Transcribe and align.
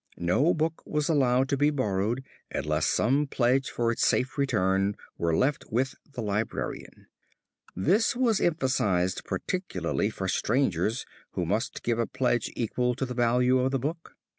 No 0.17 0.55
book 0.55 0.81
was 0.83 1.09
allowed 1.09 1.47
to 1.49 1.57
be 1.57 1.69
borrowed 1.69 2.23
unless 2.49 2.87
some 2.87 3.27
pledge 3.27 3.69
for 3.69 3.91
its 3.91 4.03
safe 4.03 4.35
return 4.35 4.95
were 5.19 5.37
left 5.37 5.65
with 5.71 5.93
the 6.11 6.23
librarian. 6.23 7.05
This 7.75 8.15
was 8.15 8.41
emphasized 8.41 9.23
particularly 9.25 10.09
for 10.09 10.27
strangers 10.27 11.05
who 11.33 11.45
must 11.45 11.83
give 11.83 11.99
a 11.99 12.07
pledge 12.07 12.51
equal 12.55 12.95
to 12.95 13.05
the 13.05 13.13
value 13.13 13.59
of 13.59 13.69
the 13.69 13.77
book. 13.77 14.17